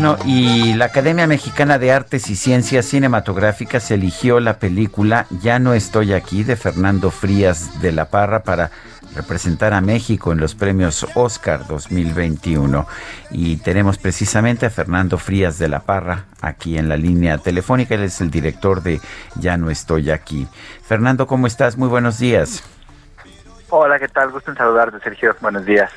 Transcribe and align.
Bueno, 0.00 0.16
y 0.24 0.72
la 0.72 0.86
Academia 0.86 1.26
Mexicana 1.26 1.78
de 1.78 1.92
Artes 1.92 2.30
y 2.30 2.34
Ciencias 2.34 2.86
Cinematográficas 2.86 3.90
eligió 3.90 4.40
la 4.40 4.58
película 4.58 5.26
Ya 5.42 5.58
no 5.58 5.74
estoy 5.74 6.14
aquí 6.14 6.42
de 6.42 6.56
Fernando 6.56 7.10
Frías 7.10 7.82
de 7.82 7.92
la 7.92 8.06
Parra 8.06 8.42
para 8.42 8.70
representar 9.14 9.74
a 9.74 9.82
México 9.82 10.32
en 10.32 10.40
los 10.40 10.54
premios 10.54 11.06
Oscar 11.16 11.66
2021. 11.66 12.86
Y 13.30 13.58
tenemos 13.58 13.98
precisamente 13.98 14.64
a 14.64 14.70
Fernando 14.70 15.18
Frías 15.18 15.58
de 15.58 15.68
la 15.68 15.80
Parra 15.80 16.24
aquí 16.40 16.78
en 16.78 16.88
la 16.88 16.96
línea 16.96 17.36
telefónica. 17.36 17.94
Él 17.94 18.04
es 18.04 18.22
el 18.22 18.30
director 18.30 18.82
de 18.82 19.02
Ya 19.34 19.58
no 19.58 19.68
estoy 19.68 20.10
aquí. 20.10 20.48
Fernando, 20.82 21.26
¿cómo 21.26 21.46
estás? 21.46 21.76
Muy 21.76 21.88
buenos 21.88 22.18
días. 22.18 22.64
Hola, 23.68 23.98
¿qué 23.98 24.08
tal? 24.08 24.30
Gusto 24.30 24.50
en 24.50 24.56
saludarte, 24.56 24.98
Sergio. 25.00 25.36
Buenos 25.42 25.66
días. 25.66 25.90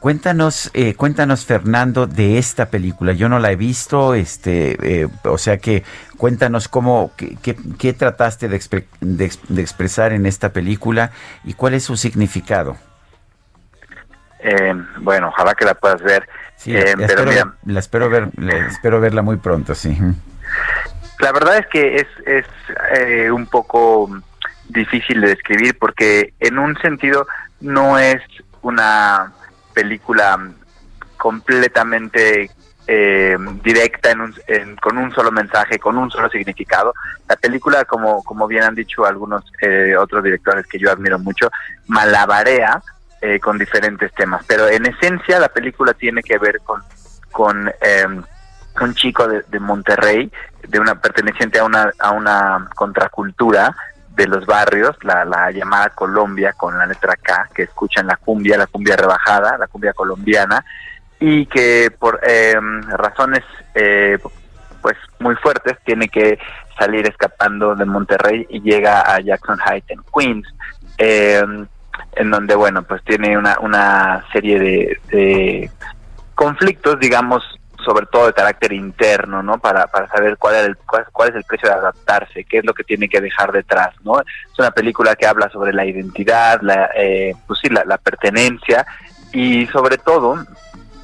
Cuéntanos, 0.00 0.70
eh, 0.72 0.94
cuéntanos, 0.94 1.44
Fernando, 1.44 2.06
de 2.06 2.38
esta 2.38 2.70
película. 2.70 3.12
Yo 3.12 3.28
no 3.28 3.38
la 3.38 3.52
he 3.52 3.56
visto, 3.56 4.14
este, 4.14 5.02
eh, 5.02 5.08
o 5.24 5.36
sea 5.36 5.58
que 5.58 5.84
cuéntanos 6.16 6.68
cómo, 6.68 7.12
qué, 7.16 7.36
qué, 7.78 7.92
trataste 7.92 8.48
de, 8.48 8.58
de, 9.00 9.32
de, 9.48 9.60
expresar 9.60 10.12
en 10.12 10.24
esta 10.24 10.54
película 10.54 11.10
y 11.44 11.52
cuál 11.52 11.74
es 11.74 11.84
su 11.84 11.96
significado. 11.96 12.76
Eh, 14.38 14.74
bueno, 15.00 15.28
ojalá 15.28 15.54
que 15.54 15.66
la 15.66 15.74
puedas 15.74 16.02
ver. 16.02 16.26
Sí, 16.56 16.72
la, 16.72 16.80
la, 16.96 17.06
espero, 17.06 17.24
mira, 17.24 17.54
la, 17.66 17.80
espero, 17.80 18.08
ver, 18.08 18.28
la 18.36 18.66
espero 18.68 19.00
verla 19.00 19.20
muy 19.20 19.36
pronto, 19.36 19.74
sí. 19.74 19.98
La 21.18 21.32
verdad 21.32 21.58
es 21.58 21.66
que 21.66 21.96
es, 21.96 22.06
es 22.26 23.30
un 23.30 23.46
poco 23.46 24.10
difícil 24.70 25.20
de 25.20 25.28
describir 25.28 25.76
porque 25.78 26.32
en 26.40 26.58
un 26.58 26.76
sentido 26.78 27.26
no 27.60 27.98
es 27.98 28.22
una 28.62 29.32
película 29.80 30.38
completamente 31.16 32.50
eh, 32.86 33.36
directa 33.62 34.10
en 34.10 34.20
un, 34.20 34.34
en, 34.46 34.76
con 34.76 34.98
un 34.98 35.10
solo 35.12 35.32
mensaje, 35.32 35.78
con 35.78 35.96
un 35.96 36.10
solo 36.10 36.28
significado. 36.28 36.92
La 37.26 37.36
película, 37.36 37.86
como, 37.86 38.22
como 38.22 38.46
bien 38.46 38.64
han 38.64 38.74
dicho 38.74 39.06
algunos 39.06 39.42
eh, 39.62 39.96
otros 39.96 40.22
directores 40.22 40.66
que 40.66 40.78
yo 40.78 40.90
admiro 40.90 41.18
mucho, 41.18 41.50
malabarea 41.86 42.82
eh, 43.22 43.40
con 43.40 43.56
diferentes 43.58 44.12
temas. 44.12 44.44
Pero 44.46 44.68
en 44.68 44.84
esencia 44.84 45.38
la 45.38 45.48
película 45.48 45.94
tiene 45.94 46.22
que 46.22 46.36
ver 46.36 46.60
con, 46.60 46.82
con 47.30 47.72
un 48.80 48.94
chico 48.94 49.26
de, 49.28 49.44
de, 49.48 49.60
Monterrey, 49.60 50.30
de 50.68 50.78
una 50.78 51.00
perteneciente 51.00 51.58
a 51.58 51.64
una, 51.64 51.90
a 51.98 52.10
una 52.10 52.68
contracultura 52.74 53.74
de 54.16 54.26
los 54.26 54.44
barrios, 54.46 54.96
la, 55.02 55.24
la, 55.24 55.50
llamada 55.50 55.90
Colombia 55.90 56.52
con 56.52 56.76
la 56.76 56.86
letra 56.86 57.16
K, 57.16 57.48
que 57.54 57.62
escuchan 57.62 58.06
la 58.06 58.16
cumbia, 58.16 58.58
la 58.58 58.66
cumbia 58.66 58.96
rebajada, 58.96 59.56
la 59.56 59.66
cumbia 59.66 59.92
colombiana, 59.92 60.64
y 61.18 61.46
que 61.46 61.92
por 61.96 62.20
eh, 62.22 62.54
razones 62.96 63.44
eh, 63.74 64.18
pues 64.80 64.96
muy 65.18 65.36
fuertes 65.36 65.78
tiene 65.84 66.08
que 66.08 66.38
salir 66.78 67.06
escapando 67.06 67.74
de 67.74 67.84
Monterrey 67.84 68.46
y 68.48 68.60
llega 68.62 69.02
a 69.02 69.20
Jackson 69.20 69.58
Heights 69.64 69.90
en 69.90 70.00
Queens, 70.14 70.48
eh, 70.96 71.42
en 72.12 72.30
donde 72.30 72.54
bueno 72.54 72.82
pues 72.82 73.02
tiene 73.04 73.36
una, 73.36 73.58
una 73.60 74.24
serie 74.32 74.58
de, 74.58 75.00
de 75.10 75.70
conflictos 76.34 76.98
digamos 76.98 77.59
sobre 77.90 78.06
todo 78.06 78.26
de 78.26 78.32
carácter 78.32 78.72
interno, 78.72 79.42
¿no? 79.42 79.58
Para, 79.58 79.88
para 79.88 80.06
saber 80.06 80.36
cuál, 80.38 80.54
el, 80.54 80.76
cuál, 80.76 81.30
es 81.30 81.34
el 81.34 81.42
precio 81.42 81.68
de 81.68 81.74
adaptarse, 81.74 82.44
qué 82.44 82.58
es 82.58 82.64
lo 82.64 82.72
que 82.72 82.84
tiene 82.84 83.08
que 83.08 83.20
dejar 83.20 83.50
detrás, 83.50 83.92
¿no? 84.04 84.20
Es 84.20 84.58
una 84.58 84.70
película 84.70 85.16
que 85.16 85.26
habla 85.26 85.50
sobre 85.50 85.72
la 85.72 85.84
identidad, 85.84 86.60
la, 86.62 86.90
eh, 86.94 87.34
pues 87.48 87.58
sí, 87.60 87.68
la, 87.68 87.84
la, 87.84 87.98
pertenencia 87.98 88.86
y 89.32 89.66
sobre 89.66 89.98
todo, 89.98 90.36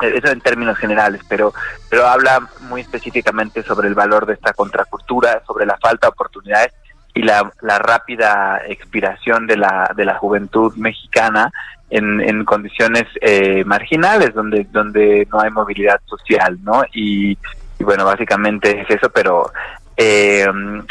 eso 0.00 0.28
en 0.28 0.40
términos 0.40 0.78
generales, 0.78 1.20
pero, 1.28 1.52
pero 1.90 2.06
habla 2.06 2.48
muy 2.68 2.82
específicamente 2.82 3.64
sobre 3.64 3.88
el 3.88 3.94
valor 3.96 4.24
de 4.26 4.34
esta 4.34 4.52
contracultura, 4.52 5.42
sobre 5.48 5.66
la 5.66 5.78
falta 5.78 6.06
de 6.06 6.12
oportunidades 6.12 6.74
y 7.12 7.22
la, 7.22 7.50
la 7.60 7.80
rápida 7.80 8.62
expiración 8.68 9.48
de 9.48 9.56
la, 9.56 9.92
de 9.96 10.04
la 10.04 10.14
juventud 10.14 10.72
mexicana 10.76 11.50
en, 11.90 12.20
en 12.20 12.44
condiciones 12.44 13.04
eh, 13.20 13.64
marginales 13.64 14.34
donde 14.34 14.66
donde 14.70 15.26
no 15.32 15.40
hay 15.40 15.50
movilidad 15.50 16.00
social 16.06 16.58
no 16.62 16.84
y, 16.92 17.36
bueno 17.80 18.04
básicamente 18.04 18.80
es 18.80 18.90
eso 18.90 19.08
pero 19.10 19.50
eh, 19.96 20.46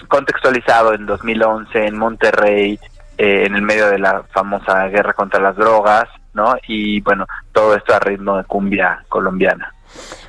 contextualizado 0.07 0.93
en 0.93 1.05
2011 1.05 1.85
en 1.85 1.97
Monterrey 1.97 2.79
eh, 3.17 3.45
en 3.45 3.55
el 3.55 3.61
medio 3.61 3.87
de 3.89 3.99
la 3.99 4.23
famosa 4.31 4.87
guerra 4.87 5.13
contra 5.13 5.39
las 5.39 5.55
drogas 5.55 6.07
no 6.37 6.55
y 6.67 7.01
bueno 7.01 7.25
todo 7.51 7.75
esto 7.75 7.93
a 7.93 7.99
ritmo 7.99 8.37
de 8.37 8.43
cumbia 8.45 9.03
colombiana 9.09 9.73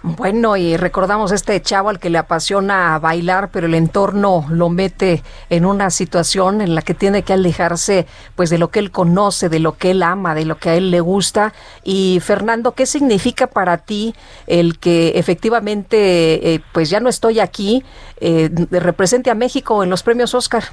bueno, 0.02 0.56
y 0.56 0.76
recordamos 0.76 1.32
este 1.32 1.60
chavo 1.60 1.88
al 1.88 1.98
que 1.98 2.10
le 2.10 2.19
apasiona 2.19 2.98
bailar, 2.98 3.50
pero 3.50 3.66
el 3.66 3.74
entorno 3.74 4.47
lo 4.48 4.68
mete 4.68 5.22
en 5.50 5.66
una 5.66 5.91
situación 5.91 6.60
en 6.60 6.74
la 6.74 6.82
que 6.82 6.94
tiene 6.94 7.22
que 7.22 7.32
alejarse 7.32 8.06
pues 8.36 8.48
de 8.48 8.58
lo 8.58 8.70
que 8.70 8.78
él 8.78 8.92
conoce, 8.92 9.48
de 9.48 9.58
lo 9.58 9.76
que 9.76 9.91
él 9.91 10.02
ama, 10.02 10.34
de 10.34 10.44
lo 10.44 10.56
que 10.56 10.70
a 10.70 10.74
él 10.74 10.91
le 10.91 11.00
gusta. 11.00 11.52
Y 11.82 12.20
Fernando, 12.22 12.72
¿qué 12.72 12.86
significa 12.86 13.48
para 13.48 13.78
ti 13.78 14.14
el 14.47 14.78
que 14.78 15.18
efectivamente 15.18 16.54
eh, 16.54 16.60
pues 16.72 16.91
ya 16.91 17.00
no 17.00 17.08
estoy 17.08 17.41
aquí, 17.41 17.84
eh, 18.20 18.50
represente 18.70 19.30
a 19.30 19.34
México 19.34 19.82
en 19.82 19.91
los 19.91 20.04
premios 20.04 20.34
Oscar? 20.34 20.64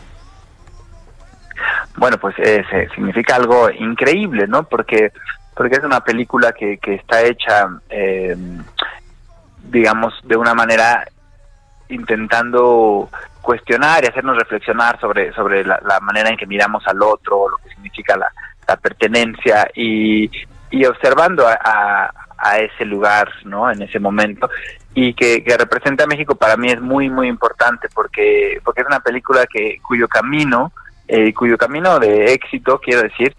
Bueno, 2.05 2.19
pues 2.19 2.35
eh, 2.37 2.63
significa 2.93 3.35
algo 3.35 3.67
increíble, 3.71 4.45
¿no? 4.47 4.61
Porque 4.69 5.11
porque 5.55 5.77
es 5.77 5.83
una 5.83 6.01
película 6.01 6.51
que, 6.51 6.77
que 6.77 6.93
está 6.93 7.23
hecha, 7.23 7.67
eh, 7.89 8.37
digamos, 9.71 10.13
de 10.23 10.37
una 10.37 10.53
manera 10.53 11.03
intentando 11.89 13.09
cuestionar 13.41 14.03
y 14.03 14.07
hacernos 14.07 14.37
reflexionar 14.37 14.99
sobre, 14.99 15.33
sobre 15.33 15.65
la, 15.65 15.99
manera 15.99 16.29
en 16.29 16.37
que 16.37 16.45
miramos 16.45 16.85
al 16.85 17.01
otro, 17.01 17.49
lo 17.49 17.57
que 17.57 17.69
significa 17.69 18.15
la, 18.15 18.27
la 18.67 18.77
pertenencia 18.77 19.67
y, 19.73 20.29
y 20.69 20.85
observando 20.85 21.47
a, 21.47 21.57
a, 21.59 22.11
a, 22.37 22.59
ese 22.59 22.85
lugar, 22.85 23.31
¿no? 23.45 23.71
En 23.71 23.81
ese 23.81 23.99
momento 23.99 24.47
y 24.93 25.15
que, 25.15 25.43
que, 25.43 25.57
representa 25.57 26.03
a 26.03 26.07
México 26.07 26.35
para 26.35 26.55
mí 26.55 26.69
es 26.69 26.79
muy 26.79 27.09
muy 27.09 27.27
importante 27.27 27.87
porque 27.95 28.61
porque 28.63 28.81
es 28.81 28.87
una 28.87 28.99
película 28.99 29.47
que 29.47 29.79
cuyo 29.81 30.07
camino 30.07 30.71
eh, 31.07 31.33
cuyo 31.33 31.57
camino 31.57 31.99
de 31.99 32.33
éxito 32.33 32.79
quiero 32.79 33.03
decir 33.03 33.35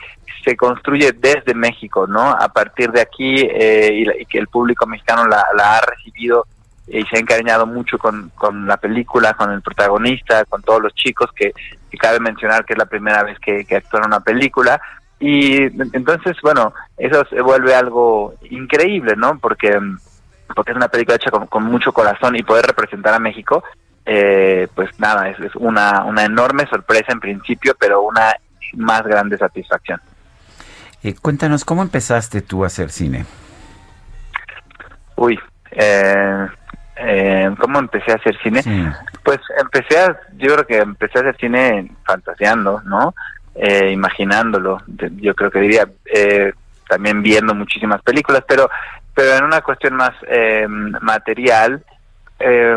se 0.46 0.56
construye 0.56 1.10
desde 1.12 1.54
México, 1.54 2.06
¿no? 2.06 2.30
A 2.30 2.48
partir 2.48 2.92
de 2.92 3.00
aquí 3.00 3.40
eh, 3.40 3.90
y, 3.92 4.04
la, 4.04 4.16
y, 4.16 4.26
que 4.26 4.38
el 4.38 4.46
público 4.46 4.86
mexicano 4.86 5.26
la, 5.26 5.44
la 5.56 5.78
ha 5.78 5.80
recibido 5.80 6.46
y 6.86 7.02
se 7.02 7.16
ha 7.16 7.20
encariñado 7.20 7.66
mucho 7.66 7.98
con, 7.98 8.30
con, 8.36 8.64
la 8.64 8.76
película, 8.76 9.34
con 9.34 9.50
el 9.50 9.60
protagonista, 9.60 10.44
con 10.44 10.62
todos 10.62 10.80
los 10.80 10.94
chicos, 10.94 11.30
que, 11.34 11.52
que 11.90 11.98
cabe 11.98 12.20
mencionar 12.20 12.64
que 12.64 12.74
es 12.74 12.78
la 12.78 12.86
primera 12.86 13.24
vez 13.24 13.38
que, 13.40 13.64
que 13.64 13.76
actúan 13.76 14.04
en 14.04 14.08
una 14.10 14.20
película. 14.20 14.80
Y 15.18 15.62
entonces, 15.96 16.36
bueno, 16.42 16.72
eso 16.96 17.24
se 17.28 17.40
vuelve 17.40 17.74
algo 17.74 18.34
increíble, 18.50 19.16
¿no? 19.16 19.38
Porque, 19.40 19.76
porque 20.54 20.70
es 20.70 20.76
una 20.76 20.88
película 20.88 21.16
hecha 21.16 21.30
con, 21.30 21.48
con 21.48 21.64
mucho 21.64 21.92
corazón 21.92 22.36
y 22.36 22.44
poder 22.44 22.66
representar 22.66 23.14
a 23.14 23.18
México, 23.18 23.64
eh, 24.06 24.68
pues 24.74 24.88
nada, 24.98 25.28
es, 25.28 25.38
es 25.40 25.54
una, 25.56 26.04
una 26.04 26.24
enorme 26.24 26.66
sorpresa 26.66 27.12
en 27.12 27.20
principio, 27.20 27.74
pero 27.78 28.02
una 28.02 28.34
más 28.74 29.02
grande 29.02 29.36
satisfacción. 29.36 30.00
Eh, 31.02 31.14
cuéntanos, 31.20 31.64
¿cómo 31.64 31.82
empezaste 31.82 32.40
tú 32.40 32.64
a 32.64 32.68
hacer 32.68 32.90
cine? 32.90 33.26
Uy, 35.16 35.38
eh, 35.72 36.46
eh, 36.96 37.54
¿cómo 37.60 37.78
empecé 37.78 38.12
a 38.12 38.16
hacer 38.16 38.36
cine? 38.42 38.62
Sí. 38.62 38.86
Pues 39.22 39.40
empecé 39.60 39.98
a, 39.98 40.18
yo 40.36 40.54
creo 40.54 40.66
que 40.66 40.78
empecé 40.78 41.18
a 41.18 41.22
hacer 41.22 41.36
cine 41.36 41.90
fantaseando, 42.04 42.80
¿no? 42.84 43.14
eh, 43.56 43.90
imaginándolo, 43.90 44.82
yo 44.86 45.34
creo 45.34 45.50
que 45.50 45.60
diría 45.60 45.88
eh, 46.04 46.52
también 46.88 47.22
viendo 47.22 47.54
muchísimas 47.54 48.02
películas, 48.02 48.44
pero 48.46 48.68
pero 49.14 49.34
en 49.34 49.44
una 49.44 49.62
cuestión 49.62 49.94
más 49.94 50.12
eh, 50.28 50.66
material, 50.68 51.82
eh, 52.38 52.76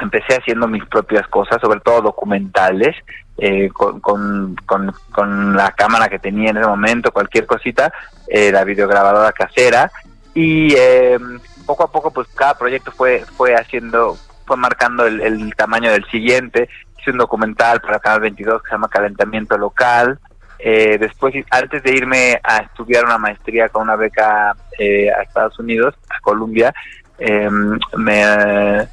empecé 0.00 0.36
haciendo 0.36 0.66
mis 0.68 0.84
propias 0.86 1.26
cosas, 1.28 1.60
sobre 1.60 1.80
todo 1.80 2.02
documentales, 2.02 2.94
eh, 3.38 3.68
con, 3.72 4.00
con, 4.00 4.56
con, 4.64 5.56
la 5.56 5.72
cámara 5.72 6.08
que 6.08 6.18
tenía 6.18 6.50
en 6.50 6.58
ese 6.58 6.66
momento, 6.66 7.12
cualquier 7.12 7.46
cosita, 7.46 7.92
eh, 8.28 8.50
la 8.50 8.64
videograbadora 8.64 9.32
casera, 9.32 9.90
y 10.34 10.74
eh, 10.74 11.18
poco 11.66 11.84
a 11.84 11.90
poco 11.90 12.10
pues 12.10 12.28
cada 12.28 12.56
proyecto 12.56 12.92
fue, 12.92 13.24
fue 13.36 13.54
haciendo, 13.54 14.16
fue 14.46 14.56
marcando 14.56 15.06
el, 15.06 15.54
tamaño 15.54 15.90
del 15.90 16.04
siguiente, 16.06 16.68
hice 16.98 17.10
un 17.10 17.18
documental 17.18 17.80
para 17.80 17.98
Canal 17.98 18.20
22 18.20 18.62
que 18.62 18.68
se 18.68 18.74
llama 18.74 18.88
Calentamiento 18.88 19.58
Local, 19.58 20.18
eh, 20.58 20.96
después, 20.98 21.34
antes 21.50 21.82
de 21.82 21.92
irme 21.92 22.40
a 22.42 22.58
estudiar 22.58 23.04
una 23.04 23.18
maestría 23.18 23.68
con 23.68 23.82
una 23.82 23.96
beca 23.96 24.56
eh, 24.78 25.10
a 25.10 25.22
Estados 25.22 25.58
Unidos, 25.58 25.94
a 26.08 26.18
Columbia, 26.20 26.74
eh, 27.18 27.48
me 27.96 28.88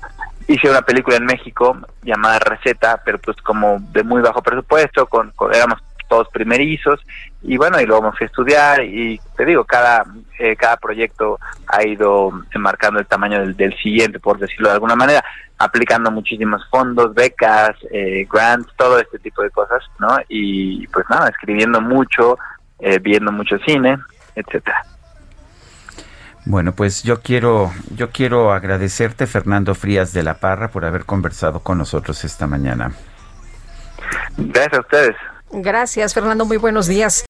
hice 0.48 0.69
una 0.69 0.81
película 0.81 1.18
en 1.18 1.25
México 1.25 1.78
llamada 2.04 2.40
Receta, 2.40 3.01
pero 3.04 3.19
pues 3.19 3.38
como 3.38 3.78
de 3.92 4.04
muy 4.04 4.22
bajo 4.22 4.42
presupuesto, 4.42 5.07
con, 5.07 5.34
éramos 5.54 5.80
todos 6.10 6.28
primerizos 6.30 7.00
y 7.42 7.57
bueno, 7.57 7.80
y 7.80 7.86
luego 7.86 8.04
me 8.04 8.12
fui 8.12 8.25
a 8.25 8.28
estudiar 8.28 8.84
y 8.84 9.19
te 9.36 9.45
digo, 9.45 9.63
cada 9.63 10.06
eh, 10.38 10.56
cada 10.56 10.78
proyecto 10.78 11.40
ha 11.68 11.86
ido 11.86 12.31
marcando 12.56 13.00
el 13.00 13.07
tamaño 13.07 13.40
del, 13.40 13.56
del, 13.56 13.75
siguiente, 13.78 14.19
por 14.19 14.38
decirlo 14.38 14.69
de 14.69 14.75
alguna 14.75 14.95
manera, 14.95 15.24
aplicando 15.57 16.12
muchísimos 16.12 16.62
fondos, 16.69 17.13
becas, 17.13 17.75
eh, 17.92 18.28
grants, 18.31 18.68
todo 18.78 19.00
este 19.00 19.19
tipo 19.19 19.42
de 19.42 19.50
cosas, 19.50 19.84
¿no? 20.00 20.18
Y 20.28 20.86
pues 20.88 21.06
nada, 21.10 21.30
escribiendo 21.30 21.81
mucho, 21.81 22.38
eh, 22.80 23.00
viendo 23.00 23.31
mucho 23.31 23.57
cine, 23.66 23.98
etcétera. 24.36 24.84
Bueno, 26.45 26.74
pues 26.74 27.04
yo 27.04 27.22
quiero, 27.22 27.72
yo 27.95 28.10
quiero 28.12 28.51
agradecerte, 28.51 29.28
Fernando 29.28 29.75
Frías 29.75 30.12
de 30.12 30.24
la 30.24 30.36
Parra, 30.36 30.69
por 30.69 30.84
haber 30.84 31.06
conversado 31.06 31.62
con 31.62 31.78
nosotros 31.78 32.24
esta 32.25 32.48
mañana. 32.48 32.92
Gracias 34.38 34.74
a 34.74 34.80
ustedes. 34.81 35.16
Gracias, 35.51 36.13
Fernando. 36.13 36.45
Muy 36.45 36.57
buenos 36.57 36.88
días. 36.88 37.25